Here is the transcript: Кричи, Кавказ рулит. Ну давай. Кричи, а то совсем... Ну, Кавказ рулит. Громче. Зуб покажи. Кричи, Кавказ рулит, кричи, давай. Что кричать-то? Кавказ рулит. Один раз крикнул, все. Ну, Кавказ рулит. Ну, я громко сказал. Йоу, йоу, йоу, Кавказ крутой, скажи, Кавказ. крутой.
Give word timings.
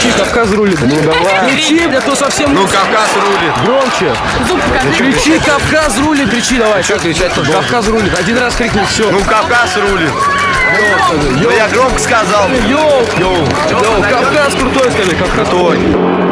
Кричи, 0.00 0.12
Кавказ 0.16 0.52
рулит. 0.52 0.78
Ну 0.80 0.96
давай. 1.02 1.50
Кричи, 1.50 1.84
а 1.84 2.00
то 2.00 2.14
совсем... 2.14 2.54
Ну, 2.54 2.62
Кавказ 2.62 3.10
рулит. 3.16 3.52
Громче. 3.64 4.14
Зуб 4.46 4.60
покажи. 4.62 5.12
Кричи, 5.12 5.38
Кавказ 5.38 5.98
рулит, 5.98 6.30
кричи, 6.30 6.58
давай. 6.58 6.82
Что 6.82 6.98
кричать-то? 6.98 7.42
Кавказ 7.42 7.88
рулит. 7.88 8.16
Один 8.18 8.38
раз 8.38 8.54
крикнул, 8.54 8.84
все. 8.86 9.10
Ну, 9.10 9.18
Кавказ 9.24 9.76
рулит. 9.76 10.12
Ну, 11.42 11.50
я 11.50 11.68
громко 11.68 11.98
сказал. 11.98 12.48
Йоу, 12.68 13.06
йоу, 13.18 13.36
йоу, 13.70 14.02
Кавказ 14.02 14.54
крутой, 14.54 14.90
скажи, 14.92 15.16
Кавказ. 15.16 15.48
крутой. 15.48 16.27